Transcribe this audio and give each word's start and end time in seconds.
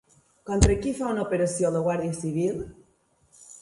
Contra 0.49 0.77
qui 0.85 0.93
fa 1.01 1.11
una 1.11 1.27
operació 1.27 1.73
la 1.79 1.85
Guàrdia 1.91 2.19
Civil? 2.25 2.63